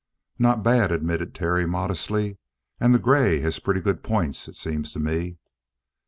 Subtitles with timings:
[0.39, 2.39] "Not bad," admitted Terry modestly.
[2.79, 5.37] "And the gray has pretty good points, it seems to me."